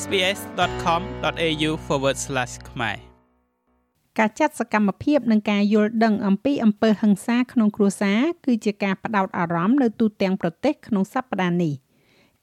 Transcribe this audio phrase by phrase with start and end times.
[0.00, 1.70] sbs.com.au/
[2.70, 2.96] ខ្មែរ
[4.18, 11.74] ការចាត់សកម្មភាពនិងការយល់ដឹងអំពីអំពើហិង្សាក្នុងគ្រួសារគឺជាការផ្ដោតអារម្មណ៍នៅទូទាំងប្រទេសក្នុងសប្តាហ៍នេះ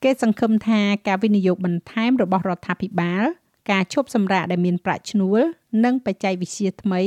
[0.02, 3.22] គេសង្ឃឹមថាការវិនិយោគបន្ថែមរបស់រដ្ឋាភិបាល
[3.70, 5.40] ការឈប់សម្រាកដែលមានប្រាក់ឈ្នួល
[5.84, 7.02] និងបច្ចេកវិទ្យាថ្មី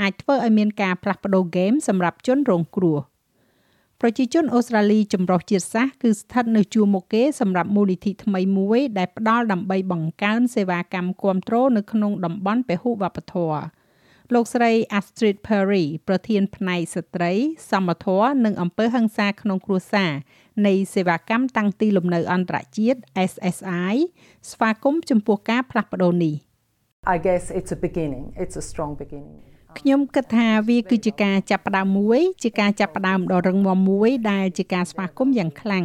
[0.00, 2.98] អាចធ្វើឲ្យមានការផ្លាស់ប្ដូរហ្គេមសម្រាប់ជនរងគ្រោះ
[4.04, 13.62] ប្រជាជនអូស្ត្រាលីចម្រុះជាតិសាសន៍គឺស្ថិតនៅជួរមុខគេសម្រាប់មូលនិធិថ្មីមួយដែលផ្ដល់ដើម្បីបង្កើនសេវាកម្មគាំទ្រនៅក្នុងតំបន់ពហុវប្បធម៌
[14.34, 17.32] លោកស្រី Astrid Perry ប្រធានផ្នែកស្ត្រី
[17.70, 20.12] សមធម៌និងអំពើហិង្សាក្នុងគ្រួសារ
[20.66, 23.00] នៃសេវាកម្មតាំងទីលំនៅអន្តរជាតិ
[23.30, 23.94] SSI
[24.50, 26.34] ស្វាគមន៍ចំពោះការផ្លាស់ប្ដូរនេះ
[27.14, 29.38] I guess it's a beginning it's a strong beginning
[29.78, 35.84] ខ្ញុំគិតថាវាគឺជាការចាប់ផ្ដើមមួយ ជាការចាប់ផ្ដើមដ៏រឹងមាំមួយ ដែលជាការស្វាគមន៍យ៉ាងខ្លាំង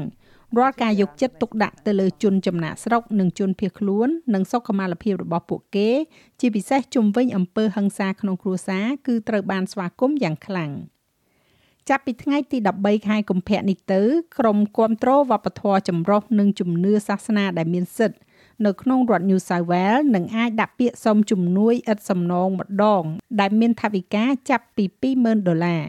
[0.58, 5.90] រាល់ការយកចិត្តទុកដាក់ទៅលើជនចំណាក់ស្រុកនិងជនភៀសខ្លួននិងសុខុមាលភាពរបស់ពួកគេ
[6.40, 10.72] ជាពិសេសជំវិញអំពើហិង្សាក្នុងគ្រួសារគឺត្រូវបានស្វាគមន៍យ៉ាងខ្លាំង
[11.90, 14.02] ចាប់ពីថ្ងៃទី13ខែកុម្ភៈនេះទៅ
[14.38, 18.18] ក្រមគាំទ្រវប្បធម៌ចម្រុះនិងជំនឿសាសនាដែលមានសិទ្ធិ
[18.66, 23.04] នៅក្នុងរដ្ឋ New South Wales នឹងអាចដាក់ពាក្យសុំជំនួយឥតសំណងម្ដង
[23.40, 25.84] ដែលមានថវិកាចាប់ពី20,000ដុល្លារ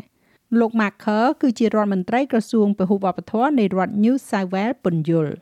[0.58, 5.34] លោក Marker គឺជារដ្ឋមន្ត្រីក្រសួងពហុវប្បធម៌នៃរដ្ឋ New South Wales ពន្យល់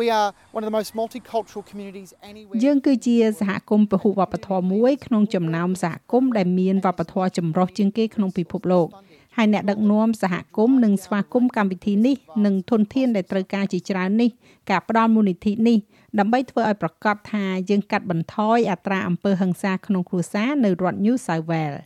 [0.00, 8.88] We are one of the most multicultural communities anywhere យើងគឺជាសហគមន៍ពហុវប្បធម៌មួយក្នុងចំណោមសហគមន៍ដែលមានវប្បធម៌ចម្រុះជាងគេក្នុងពិភពលោក
[9.36, 14.30] ហើយអ្នកដឹកនាំសហគមន៍និងស្វាគមន៍កម្មវិធីនេះនិងធនធានដែលត្រូវការជាច្រើននេះ
[14.70, 15.78] ការផ្ដល់មូលនិធិនេះ
[16.18, 21.80] ដើម្បីធ្វើឲ្យប្រកាសថាយើងកាត់បន្ថយអត្រាអំពើហិង្សាក្នុងគ្រួសារនៅរដ្ឋ New South Wales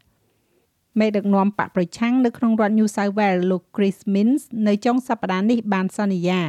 [0.99, 6.43] មេដឹកនាំបកប្រឆាំងនៅក្នុងរដ្ឋ New South Wales លោក Chris Minns នៅចុងសប្តាហ៍នេះបានសន្យា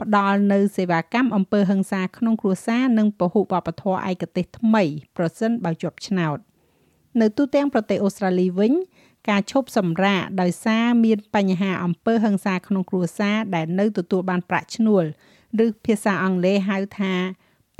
[0.00, 4.84] ផ្ដល់នៅសេវាកម្មអំពើហិង្សាក្នុងគ្រួសារនិងពហុវប្បធម៌ឯកទេសថ្មី
[5.16, 6.38] ប្រសិនបើជាប់ឆ្នោត
[7.20, 8.72] នៅទូទាំងប្រទេសអូស្ត្រាលីវិញ
[9.28, 15.04] ការឈប់សម្រាកដោយសារមានបញ្ហាអំពើហិង្សាក្នុងគ្រួសារដែលនៅទទួលបានប្រាក់ឈ្នួល
[15.64, 17.12] ឬភាសាអង់គ្លេសហៅថា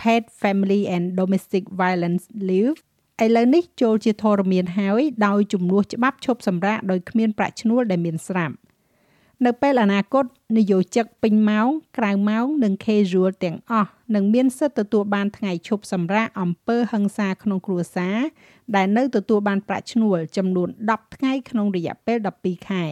[0.01, 2.79] Paid Family and Domestic Violence Leave
[3.25, 8.55] ឥឡូវនេះចូលជាធរមានហើយដោយជំនួសច្បាប់ឈប់សម្រាកដោយគ្មានប្រាក់ឈ្នួលដែលមានស្រាប់
[9.47, 10.25] នៅពេលអនាគត
[10.57, 18.19] នយោជិកពេញម៉ោងក្រៅម៉ោងនិង casual ទាំងអស់នឹងមានសិទ្ធិទទួលបានថ្ងៃឈប់សម្រាកអំពើហិង្សាក្នុងគ្រួសារ
[18.77, 22.85] ដែលនៅទទួលបានប្រាក់ឈ្នួលចំនួន10ថ្ងៃក្នុងរយៈពេល12ខែ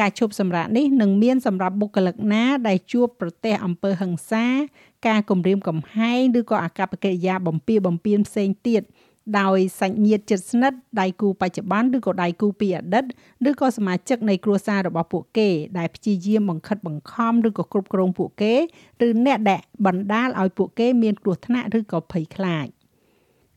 [0.00, 4.46] ការឈប់សម្រាកនេះនឹងមានសម្រាប់បុគ្គលិកណាដែលជួបប្រទះអំពើហិង្សា
[5.06, 8.82] ការគំរាមកំហែងឬក៏អកប្បកិរិយាបំពារបំពានផ្សេងទៀត
[9.40, 13.04] ដោយសាច់ញាតិជិតស្និទ្ធដៃគូបច្ចុប្បន្នឬក៏ដៃគូពីអតីត
[13.48, 15.48] ឬក៏សមាជិកនៃគ្រួសាររបស់ពួកគេ
[15.78, 18.54] ដែលព្យាយាមបង្ខិតបង្ខំឬក៏គ្រប់គ្រងពួកគេ
[19.06, 22.66] ឬអ្នកដែលបណ្ដាលឲ្យពួកគេមានគ្រោះថ្នាក់ឬក៏ភ័យខ្លាច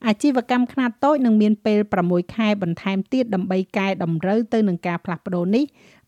[0.07, 5.63] អាជីវកម្មខ្នាតតូចនឹងមានពេល6ខែបន្ថែមទៀតដើម្បីកែតម្រូវទៅនឹងការផ្លាស់ប្ដូរនេះ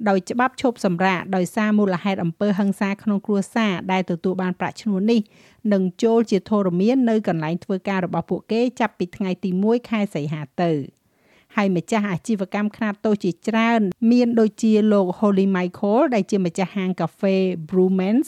[0.09, 5.21] ដោយច្បាប់ឈប់សម្រាកដោយសារមូលហេតុអំពើហិង្សាក្នុងគ្រួសារដែលទទួលបានប្រាក់ឈ្នួលនេះ
[5.73, 10.71] នឹងចូលជាធរមាននៅកន្លែងធ្វើការរបស់ពួកគេចាប់ពីថ្ងៃទី1ខែសីហាទៅ
[11.55, 13.81] ហើយម្ចាស់អាជីវកម្មខ្នាតតូចជាច្រើន
[14.11, 17.35] មានដូចជាលោក Holly Michael ដែលជាម្ចាស់ហាងកាហ្វេ
[17.69, 18.27] Brewmans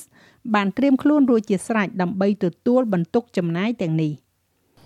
[0.54, 4.14] បានត្រៀមខ្លួនរួចជាស្រេចដើម្បីទទួលបន្ទុកចំណាយទាំងនេះ។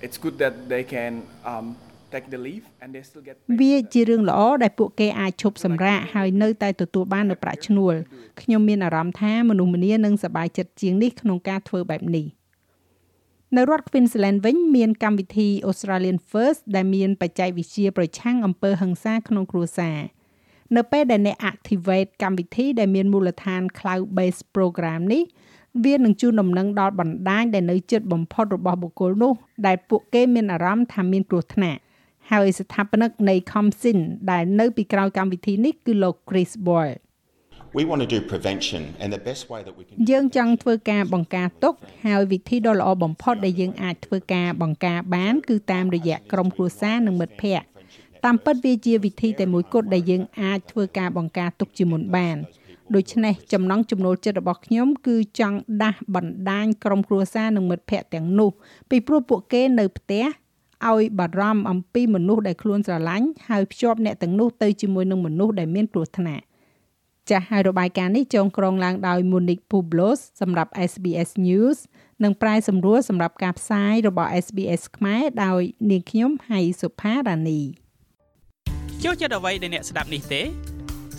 [0.06, 1.13] it's good that they can
[1.51, 1.66] um
[2.13, 7.95] take the leave and they still get វាជារឿងល្អដែលពួកគេអាចឈប់សម្រាកហើយនៅតែទទួលបាននូវប្រាក់ឈ្នួល
[8.41, 12.25] ខ្ញុំមានអារម្មណ៍ថាមនុស្សម្នានឹងសប្បាយចិត្តជាងនេះក្នុងការធ្វើបែបនេះ
[13.56, 19.97] នៅរដ្ឋ Queensland វិញមានកម្មវិធី Australian First ដែលមានបច្ចេកវិទ្យាប្រឆាំងអំពើហិង្សាក្នុងគ្រួសារ
[20.75, 25.23] នៅពេលដែលអ្នក activate កម្មវិធីដែលមានមូលដ្ឋាន cloud based program នេះ
[25.85, 29.33] វានឹងជូនដំណឹងដល់បណ្ដាញដែលនៅជិតបំផុតរបស់បុគ្គលនោះ
[29.67, 31.79] ដែលពួកគេមានអារម្មណ៍ថាមានគ្រោះថ្នាក់
[32.31, 33.99] ហើយស្ថាបនិកនៃ Comsin
[34.31, 36.99] ដែលនៅពីក្រោយកម្មវិធីនេះគឺលោក Chris Boyle
[37.77, 41.74] We want to do prevention and the best way that we can យើងចង់ធ្វើការបង្ការទុក
[42.06, 47.65] ហើយវិធីដ៏ល្អបំផុតដែលយើងអាចធ្វើការបង្ការបាន គឺតាមរយៈក្រុមគ្រួសារនិងមិត្តភ័ក្តិ
[48.25, 52.38] តាមពិតវាជាវិធីតែមួយគត់ដែលយើងអាចធ្វើការបង្ការទុកជាមុនបាន
[52.95, 58.49] ដូច្នេះចំណង់ចំណូលចិត្តរបស់ខ្ញុំគឺចង់ដាស់បណ្ដាញក្រុមគ្រួសារនិងមិត្តភ័ក្តិទាំងនោះ
[58.89, 60.25] ពីព្រោះពួកគេនៅផ្ទះ
[60.89, 66.43] ឲ្យបារម្ភអំពីមនុស្សដែលខ្លួនស្រឡាញ់ហើយភ្ជាប់អ្នកទាំងនោះទៅជាមួយនឹងមនុស្សដែលមានគ្រោះថ្នាក់
[67.29, 71.77] ចាស់ហើយរបាយការណ៍នេះចងក្រងឡើងដោយ Monique Publos សម្រាប់ SBS News
[72.23, 75.61] និងប្រាយសម្រួលសម្រាប់ការផ្សាយរបស់ SBS ខ្មែរដោយ
[75.91, 77.61] នាងខ្ញុំហៃសុផារ៉ានី
[79.03, 80.41] ចូលចិត្តអ្វីដែលអ្នកស្ដាប់នេះទេ